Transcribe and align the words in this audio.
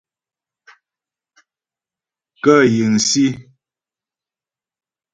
Kə 2.43 2.55
yiŋsǐ. 2.75 3.25